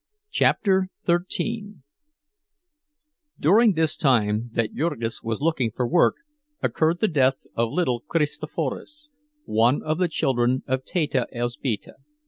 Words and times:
CHAPTER 0.31 0.87
XIII 1.05 1.75
During 3.39 3.73
this 3.73 3.95
time 3.95 4.49
that 4.53 4.73
Jurgis 4.73 5.21
was 5.21 5.41
looking 5.43 5.69
for 5.69 5.87
work 5.87 6.15
occurred 6.59 7.01
the 7.01 7.07
death 7.07 7.45
of 7.53 7.69
little 7.71 7.99
Kristoforas, 8.01 9.11
one 9.45 9.83
of 9.83 9.99
the 9.99 10.07
children 10.07 10.63
of 10.65 10.85
Teta 10.85 11.27
Elzbieta. 11.31 11.97